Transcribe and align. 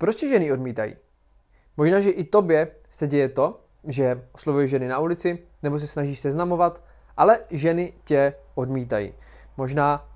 Proč 0.00 0.16
tě 0.16 0.28
ženy 0.28 0.52
odmítají? 0.52 0.96
Možná, 1.76 2.00
že 2.00 2.10
i 2.10 2.24
tobě 2.24 2.68
se 2.90 3.06
děje 3.06 3.28
to, 3.28 3.60
že 3.84 4.28
oslovuješ 4.32 4.70
ženy 4.70 4.88
na 4.88 4.98
ulici, 4.98 5.38
nebo 5.62 5.78
se 5.78 5.86
snažíš 5.86 6.20
seznamovat, 6.20 6.84
ale 7.16 7.38
ženy 7.50 7.92
tě 8.04 8.34
odmítají. 8.54 9.14
Možná 9.56 10.08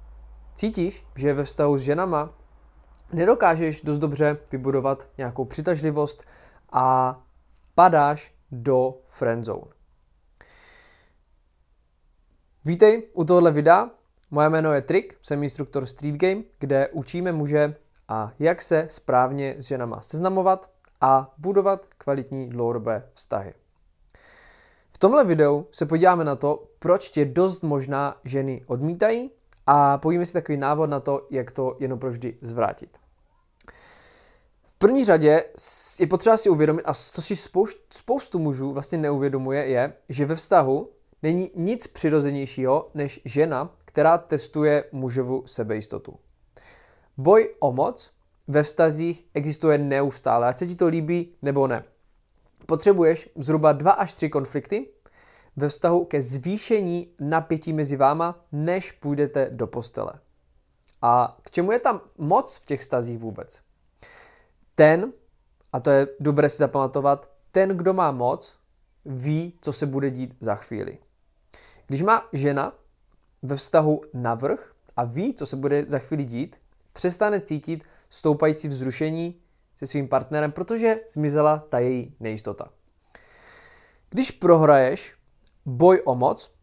cítíš, 0.55 1.07
že 1.17 1.35
ve 1.35 1.45
vztahu 1.45 1.79
s 1.79 1.81
ženama 1.81 2.39
nedokážeš 3.13 3.81
dost 3.81 3.99
dobře 3.99 4.39
vybudovat 4.53 5.09
nějakou 5.19 5.45
přitažlivost 5.45 6.25
a 6.73 7.17
padáš 7.75 8.35
do 8.51 8.95
friendzone. 9.07 9.73
Vítej 12.65 13.09
u 13.13 13.25
tohohle 13.25 13.51
videa. 13.53 13.91
Moje 14.31 14.49
jméno 14.49 14.73
je 14.73 14.81
Trik, 14.81 15.19
jsem 15.23 15.43
instruktor 15.43 15.87
Street 15.87 16.17
Game, 16.17 16.43
kde 16.59 16.89
učíme 16.89 17.33
muže 17.33 17.75
a 18.09 18.33
jak 18.39 18.63
se 18.63 18.87
správně 18.91 19.55
s 19.59 19.65
ženama 19.65 20.01
seznamovat 20.01 20.71
a 21.01 21.35
budovat 21.39 21.87
kvalitní 21.99 22.49
dlouhodobé 22.49 23.09
vztahy. 23.15 23.55
V 24.93 24.99
tomhle 24.99 25.25
videu 25.25 25.67
se 25.73 25.87
podíváme 25.87 26.25
na 26.25 26.37
to, 26.37 26.65
proč 26.79 27.11
tě 27.11 27.25
dost 27.25 27.63
možná 27.63 28.17
ženy 28.25 28.63
odmítají 28.67 29.31
a 29.67 29.99
povíme 29.99 30.27
si 30.27 30.33
takový 30.33 30.59
návod 30.59 30.91
na 30.91 31.01
to, 31.01 31.27
jak 31.31 31.53
to 31.53 31.77
jenom 31.81 31.99
provždy 31.99 32.39
zvrátit. 32.41 32.99
V 34.63 34.79
první 34.79 35.05
řadě 35.05 35.45
je 36.01 36.07
potřeba 36.07 36.37
si 36.37 36.49
uvědomit, 36.51 36.83
a 36.83 36.93
to 37.15 37.23
si 37.23 37.37
spoustu, 37.37 37.81
spoustu 37.91 38.39
mužů 38.39 38.73
vlastně 38.73 38.99
neuvědomuje, 38.99 39.67
je, 39.67 39.93
že 40.09 40.27
ve 40.27 40.35
vztahu 40.35 40.91
není 41.23 41.51
nic 41.55 41.87
přirozenějšího 41.87 42.91
než 42.95 43.21
žena, 43.25 43.71
která 43.85 44.19
testuje 44.19 44.85
mužovu 44.93 45.43
sebejistotu. 45.47 46.19
Boj 47.17 47.55
o 47.61 47.73
moc 47.73 48.11
ve 48.49 48.63
vztazích 48.63 49.27
existuje 49.35 49.79
neustále, 49.79 50.49
ať 50.49 50.59
se 50.59 50.67
ti 50.67 50.75
to 50.75 50.87
líbí 50.87 51.35
nebo 51.43 51.67
ne. 51.67 51.85
Potřebuješ 52.67 53.31
zhruba 53.37 53.73
dva 53.73 53.93
až 53.93 54.15
tři 54.15 54.29
konflikty 54.29 54.89
ve 55.57 55.69
vztahu 55.69 56.05
ke 56.05 56.23
zvýšení 56.23 57.15
napětí 57.21 57.73
mezi 57.73 57.97
váma, 57.97 58.45
než 58.53 58.93
půjdete 58.93 59.51
do 59.51 59.67
postele. 59.67 60.13
A 61.03 61.39
k 61.43 61.51
čemu 61.51 61.73
je 61.73 61.79
tam 61.79 62.01
moc 62.19 62.57
v 62.57 62.67
těch 62.67 62.81
vztazích 62.81 63.19
vůbec? 63.19 63.61
Ten, 64.75 65.13
a 65.73 65.81
to 65.81 65.91
je 65.91 66.09
dobré 66.21 66.49
si 66.49 66.59
zapamatovat, 66.59 67.31
ten, 67.53 67.77
kdo 67.77 67.93
má 67.93 68.11
moc, 68.11 68.59
ví, 69.05 69.59
co 69.61 69.73
se 69.73 69.87
bude 69.87 70.11
dít 70.11 70.37
za 70.41 70.55
chvíli. 70.55 70.99
Když 71.87 72.03
má 72.03 72.29
žena 72.33 72.73
ve 73.43 73.57
vztahu 73.57 74.01
navrh 74.15 74.75
a 74.97 75.05
ví, 75.05 75.35
co 75.35 75.47
se 75.47 75.57
bude 75.57 75.85
za 75.89 75.99
chvíli 75.99 76.25
dít, 76.25 76.57
přestane 76.95 77.41
cítit 77.41 77.85
stoupající 78.11 78.69
vzrušení 78.69 79.41
se 79.77 79.87
svým 79.87 80.09
partnerem, 80.09 80.53
protože 80.53 81.01
zmizela 81.09 81.59
ta 81.69 81.79
její 81.79 82.17
nejistota. 82.21 82.69
Když 84.11 84.31
prohraješ 84.31 85.15
boj 85.67 86.03
o 86.05 86.15
moc, 86.15 86.55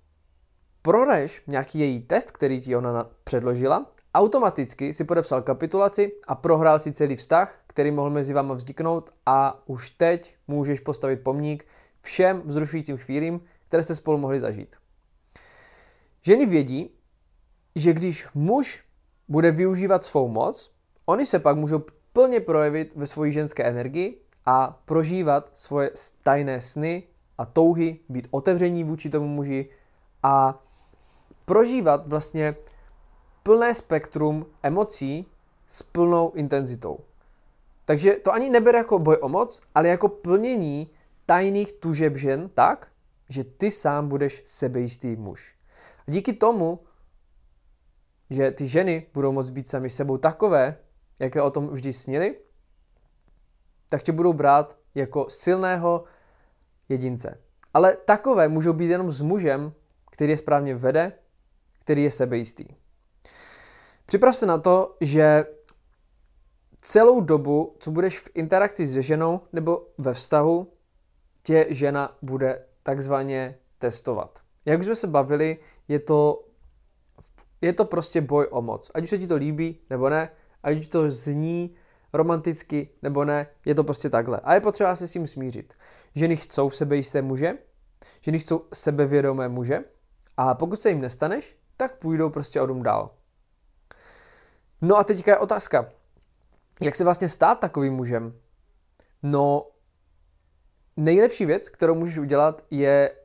prohraješ 0.82 1.44
nějaký 1.48 1.80
její 1.80 2.02
test, 2.02 2.32
který 2.32 2.62
ti 2.62 2.76
ona 2.76 3.10
předložila, 3.24 3.92
automaticky 4.14 4.94
si 4.94 5.04
podepsal 5.04 5.42
kapitulaci 5.42 6.12
a 6.28 6.36
prohrál 6.36 6.80
si 6.80 6.92
celý 6.92 7.16
vztah, 7.16 7.60
který 7.68 7.92
mohl 7.92 8.10
mezi 8.10 8.34
váma 8.34 8.54
vzniknout 8.54 9.14
a 9.26 9.64
už 9.66 9.90
teď 9.90 10.36
můžeš 10.48 10.80
postavit 10.80 11.24
pomník 11.24 11.66
všem 12.02 12.42
vzrušujícím 12.46 12.98
chvílím, 12.98 13.42
které 13.68 13.84
jste 13.84 13.96
spolu 13.96 14.18
mohli 14.18 14.40
zažít. 14.40 14.76
Ženy 16.22 16.46
vědí, 16.46 16.90
že 17.76 17.94
když 17.94 18.28
muž 18.34 18.84
bude 19.32 19.52
využívat 19.52 20.06
svou 20.06 20.28
moc, 20.28 20.72
oni 21.06 21.26
se 21.26 21.40
pak 21.40 21.58
můžou 21.58 21.84
plně 22.14 22.40
projevit 22.40 22.96
ve 22.96 23.08
své 23.08 23.32
ženské 23.32 23.64
energii 23.64 24.22
a 24.46 24.82
prožívat 24.86 25.50
svoje 25.54 25.92
tajné 26.24 26.62
sny 26.62 27.04
a 27.38 27.46
touhy, 27.46 28.00
být 28.10 28.28
otevření 28.32 28.84
vůči 28.84 29.10
tomu 29.10 29.28
muži 29.28 29.66
a 30.24 30.60
prožívat 31.46 32.08
vlastně 32.08 32.56
plné 33.44 33.74
spektrum 33.74 34.46
emocí 34.64 35.26
s 35.68 35.84
plnou 35.84 36.32
intenzitou. 36.36 37.00
Takže 37.86 38.14
to 38.14 38.34
ani 38.34 38.50
nebere 38.50 38.78
jako 38.78 39.00
boj 39.00 39.18
o 39.22 39.30
moc, 39.30 39.62
ale 39.76 39.88
jako 39.88 40.10
plnění 40.10 40.90
tajných 41.26 41.74
tužeb 41.74 42.18
žen 42.18 42.50
tak, 42.54 42.88
že 43.30 43.44
ty 43.44 43.72
sám 43.72 44.08
budeš 44.08 44.42
sebejistý 44.46 45.16
muž. 45.16 45.56
A 46.08 46.12
díky 46.12 46.34
tomu, 46.34 46.80
že 48.32 48.52
ty 48.52 48.68
ženy 48.68 49.08
budou 49.14 49.32
moct 49.32 49.50
být 49.50 49.68
sami 49.68 49.90
sebou 49.90 50.18
takové, 50.18 50.78
jaké 51.20 51.42
o 51.42 51.52
tom 51.52 51.68
vždy 51.68 51.94
snili, 51.94 52.38
tak 53.90 54.04
tě 54.04 54.12
budou 54.12 54.34
brát 54.34 54.80
jako 54.96 55.30
silného 55.30 56.04
jedince. 56.90 57.38
Ale 57.74 57.98
takové 58.06 58.48
můžou 58.48 58.74
být 58.74 58.90
jenom 58.90 59.12
s 59.12 59.22
mužem, 59.22 59.74
který 60.12 60.32
je 60.32 60.38
správně 60.38 60.76
vede, 60.76 61.12
který 61.80 62.04
je 62.04 62.12
sebejistý. 62.12 62.66
Připrav 64.06 64.36
se 64.36 64.46
na 64.46 64.58
to, 64.58 64.98
že 65.02 65.46
celou 66.82 67.22
dobu, 67.22 67.76
co 67.80 67.92
budeš 67.92 68.20
v 68.20 68.30
interakci 68.34 68.88
s 68.88 69.00
ženou 69.00 69.42
nebo 69.54 69.88
ve 69.98 70.14
vztahu, 70.14 70.74
tě 71.44 71.66
žena 71.70 72.18
bude 72.22 72.66
takzvaně 72.84 73.58
testovat. 73.78 74.40
Jak 74.66 74.80
už 74.80 74.86
jsme 74.86 74.96
se 74.96 75.08
bavili, 75.08 75.58
je 75.88 76.00
to, 76.00 76.46
je 77.62 77.74
to 77.74 77.86
prostě 77.86 78.22
boj 78.22 78.48
o 78.52 78.62
moc. 78.62 78.92
Ať 78.94 79.04
už 79.04 79.10
se 79.10 79.18
ti 79.18 79.28
to 79.28 79.36
líbí 79.36 79.80
nebo 79.90 80.10
ne, 80.10 80.30
ať 80.64 80.78
už 80.78 80.88
to 80.88 81.12
zní 81.12 81.76
romanticky 82.14 82.90
nebo 83.02 83.26
ne, 83.26 83.48
je 83.66 83.76
to 83.76 83.84
prostě 83.84 84.10
takhle. 84.10 84.40
A 84.44 84.54
je 84.54 84.60
potřeba 84.60 84.96
se 84.96 85.08
s 85.08 85.12
tím 85.12 85.28
smířit. 85.28 85.74
Ženy 86.16 86.36
chcou 86.36 86.70
sebejisté 86.70 87.22
muže, 87.22 87.54
ženy 88.22 88.40
chcou 88.40 88.66
sebevědomé 88.74 89.50
muže 89.50 89.80
a 90.38 90.54
pokud 90.54 90.82
se 90.82 90.90
jim 90.90 91.02
nestaneš, 91.02 91.58
tak 91.78 92.00
půjdou 92.00 92.30
prostě 92.30 92.62
o 92.62 92.66
dům 92.66 92.84
dál. 92.84 93.10
No 94.82 94.98
a 94.98 95.04
teďka 95.04 95.32
je 95.32 95.38
otázka. 95.38 95.90
Jak 96.82 96.96
se 96.96 97.04
vlastně 97.04 97.30
stát 97.30 97.60
takovým 97.60 97.94
mužem? 97.94 98.40
No, 99.24 99.68
nejlepší 100.98 101.46
věc, 101.46 101.70
kterou 101.70 101.96
můžeš 101.96 102.18
udělat, 102.18 102.66
je 102.72 103.16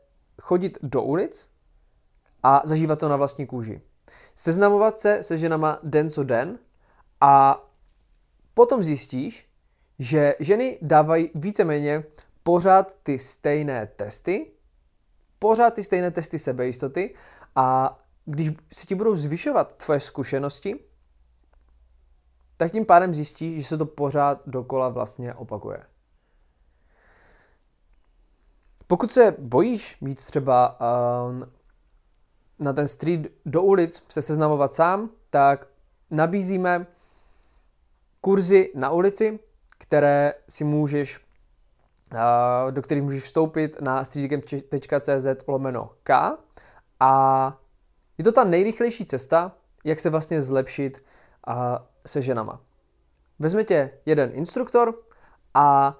chodit 0.42 0.78
do 0.82 1.02
ulic 1.02 1.50
a 2.42 2.62
zažívat 2.64 2.98
to 2.98 3.08
na 3.08 3.16
vlastní 3.16 3.46
kůži. 3.46 3.80
Seznamovat 4.38 5.00
se 5.00 5.22
se 5.22 5.38
ženama 5.38 5.78
den 5.82 6.10
co 6.10 6.24
den 6.24 6.58
a 7.20 7.64
potom 8.54 8.84
zjistíš, 8.84 9.48
že 9.98 10.34
ženy 10.40 10.78
dávají 10.82 11.30
víceméně 11.34 12.04
pořád 12.42 12.96
ty 13.02 13.18
stejné 13.18 13.86
testy, 13.86 14.52
pořád 15.38 15.70
ty 15.70 15.84
stejné 15.84 16.10
testy 16.10 16.38
sebejistoty 16.38 17.14
a 17.54 17.98
když 18.24 18.50
se 18.72 18.86
ti 18.86 18.94
budou 18.94 19.16
zvyšovat 19.16 19.74
tvoje 19.74 20.00
zkušenosti, 20.00 20.84
tak 22.56 22.72
tím 22.72 22.86
pádem 22.86 23.14
zjistíš, 23.14 23.62
že 23.62 23.68
se 23.68 23.78
to 23.78 23.86
pořád 23.86 24.48
dokola 24.48 24.88
vlastně 24.88 25.34
opakuje. 25.34 25.86
Pokud 28.86 29.12
se 29.12 29.36
bojíš 29.38 30.00
mít 30.00 30.24
třeba 30.24 30.78
um, 30.80 31.52
na 32.58 32.72
ten 32.72 32.88
street 32.88 33.32
do 33.46 33.62
ulic 33.62 34.02
se 34.08 34.22
seznamovat 34.22 34.74
sám, 34.74 35.10
tak 35.30 35.68
nabízíme 36.10 36.86
kurzy 38.20 38.72
na 38.74 38.90
ulici, 38.90 39.38
které 39.78 40.34
si 40.48 40.64
můžeš, 40.64 41.20
do 42.70 42.82
kterých 42.82 43.02
můžeš 43.02 43.22
vstoupit 43.22 43.80
na 43.80 44.04
streetgame.cz 44.04 45.26
lomeno 45.46 45.90
K 46.02 46.36
a 47.00 47.60
je 48.18 48.24
to 48.24 48.32
ta 48.32 48.44
nejrychlejší 48.44 49.04
cesta, 49.04 49.52
jak 49.84 50.00
se 50.00 50.10
vlastně 50.10 50.42
zlepšit 50.42 51.00
se 52.06 52.22
ženama. 52.22 52.60
Vezměte 53.38 53.90
jeden 54.06 54.30
instruktor 54.34 55.02
a 55.54 55.96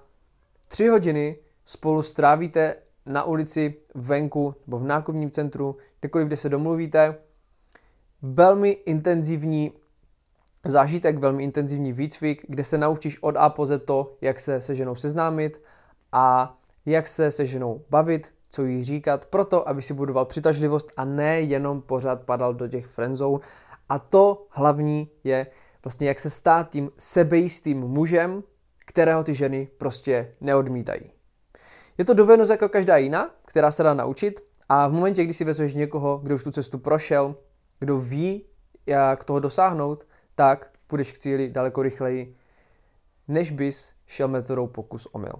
tři 0.67 0.87
hodiny 0.87 1.39
spolu 1.65 2.01
strávíte 2.01 2.75
na 3.07 3.23
ulici, 3.23 3.75
venku 3.95 4.55
nebo 4.67 4.79
v 4.79 4.83
nákupním 4.83 5.31
centru, 5.31 5.77
kdekoliv, 5.99 6.27
kde 6.27 6.37
se 6.37 6.49
domluvíte. 6.49 7.15
Velmi 8.21 8.69
intenzivní 8.69 9.71
zážitek, 10.65 11.17
velmi 11.17 11.43
intenzivní 11.43 11.93
výcvik, 11.93 12.45
kde 12.47 12.63
se 12.63 12.77
naučíš 12.77 13.23
od 13.23 13.35
A 13.37 13.49
po 13.49 13.65
Z 13.65 13.85
to, 13.85 14.17
jak 14.21 14.39
se 14.39 14.61
se 14.61 14.75
ženou 14.75 14.95
seznámit 14.95 15.61
a 16.11 16.57
jak 16.85 17.07
se 17.07 17.31
se 17.31 17.45
ženou 17.45 17.81
bavit, 17.89 18.31
co 18.49 18.63
jí 18.63 18.83
říkat, 18.83 19.25
proto, 19.25 19.69
aby 19.69 19.81
si 19.81 19.93
budoval 19.93 20.25
přitažlivost 20.25 20.91
a 20.97 21.05
ne 21.05 21.41
jenom 21.41 21.81
pořád 21.81 22.21
padal 22.21 22.53
do 22.53 22.67
těch 22.67 22.85
friendzone. 22.85 23.39
A 23.89 23.99
to 23.99 24.47
hlavní 24.49 25.09
je 25.23 25.47
vlastně, 25.83 26.07
jak 26.07 26.19
se 26.19 26.29
stát 26.29 26.69
tím 26.69 26.91
sebejistým 26.97 27.79
mužem, 27.79 28.43
kterého 28.85 29.23
ty 29.23 29.33
ženy 29.33 29.67
prostě 29.77 30.35
neodmítají. 30.41 31.16
Je 31.97 32.05
to 32.05 32.13
dovednost 32.13 32.51
jako 32.51 32.69
každá 32.69 32.97
jiná, 32.97 33.31
která 33.45 33.71
se 33.71 33.83
dá 33.83 33.93
naučit 33.93 34.41
a 34.69 34.87
v 34.87 34.93
momentě, 34.93 35.23
kdy 35.23 35.33
si 35.33 35.43
vezmeš 35.43 35.73
někoho, 35.73 36.17
kdo 36.23 36.35
už 36.35 36.43
tu 36.43 36.51
cestu 36.51 36.77
prošel, 36.77 37.35
kdo 37.79 37.99
ví, 37.99 38.45
jak 38.85 39.23
toho 39.23 39.39
dosáhnout, 39.39 40.07
tak 40.35 40.71
půjdeš 40.87 41.11
k 41.11 41.17
cíli 41.17 41.49
daleko 41.49 41.81
rychleji, 41.81 42.35
než 43.27 43.51
bys 43.51 43.93
šel 44.05 44.27
metodou 44.27 44.67
pokus 44.67 45.07
omyl. 45.11 45.33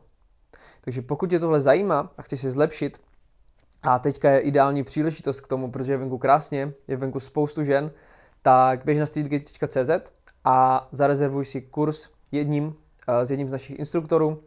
Takže 0.81 1.01
pokud 1.01 1.29
tě 1.29 1.39
tohle 1.39 1.61
zajímá 1.61 2.13
a 2.17 2.21
chceš 2.21 2.41
se 2.41 2.51
zlepšit, 2.51 2.99
a 3.83 3.99
teďka 3.99 4.29
je 4.29 4.39
ideální 4.39 4.83
příležitost 4.83 5.41
k 5.41 5.47
tomu, 5.47 5.71
protože 5.71 5.93
je 5.93 5.97
venku 5.97 6.17
krásně, 6.17 6.73
je 6.87 6.97
venku 6.97 7.19
spoustu 7.19 7.63
žen, 7.63 7.91
tak 8.41 8.85
běž 8.85 8.99
na 8.99 9.05
streetgate.cz 9.05 10.11
a 10.43 10.87
zarezervuj 10.91 11.45
si 11.45 11.61
kurz 11.61 12.09
jedním, 12.31 12.65
uh, 12.65 12.73
s 13.07 13.31
jedním 13.31 13.49
z 13.49 13.51
našich 13.51 13.79
instruktorů, 13.79 14.43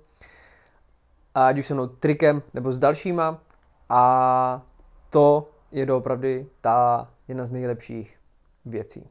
ať 1.35 1.59
už 1.59 1.67
se 1.67 1.75
mnou 1.75 1.87
trikem 1.87 2.43
nebo 2.55 2.73
s 2.73 2.79
dalšíma 2.79 3.39
a 3.89 4.63
to 5.11 5.51
je 5.73 5.87
doopravdy 5.87 6.47
ta 6.61 7.09
jedna 7.29 7.45
z 7.45 7.51
nejlepších 7.51 8.19
věcí 8.65 9.11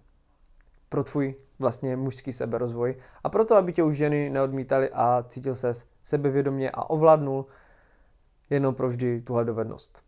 pro 0.90 1.04
tvůj 1.04 1.36
vlastně 1.60 1.96
mužský 1.96 2.34
seberozvoj 2.34 2.96
a 3.24 3.30
proto, 3.30 3.56
aby 3.56 3.74
tě 3.74 3.84
už 3.84 3.98
ženy 3.98 4.30
neodmítali 4.30 4.90
a 4.94 5.24
cítil 5.28 5.56
ses 5.56 5.86
sebevědomě 6.04 6.72
a 6.72 6.90
ovládnul 6.90 7.46
jednou 8.50 8.72
provždy 8.72 9.22
tuhle 9.22 9.46
dovednost. 9.46 10.04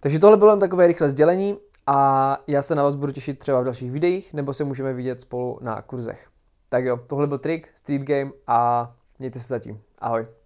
Takže 0.00 0.18
tohle 0.18 0.36
bylo 0.36 0.50
jen 0.50 0.60
takové 0.60 0.86
rychlé 0.86 1.10
sdělení 1.10 1.58
a 1.86 2.38
já 2.46 2.62
se 2.62 2.74
na 2.74 2.82
vás 2.82 2.94
budu 2.94 3.12
těšit 3.12 3.38
třeba 3.38 3.60
v 3.60 3.64
dalších 3.64 3.90
videích, 3.90 4.34
nebo 4.34 4.52
se 4.52 4.64
můžeme 4.64 4.92
vidět 4.92 5.20
spolu 5.20 5.58
na 5.62 5.82
kurzech. 5.82 6.28
Tak 6.68 6.84
jo, 6.84 6.96
tohle 7.06 7.26
byl 7.26 7.38
trik, 7.38 7.70
Street 7.74 8.02
Game 8.02 8.30
a 8.46 8.92
mějte 9.18 9.40
se 9.40 9.46
zatím. 9.46 9.80
Ahoj. 9.98 10.41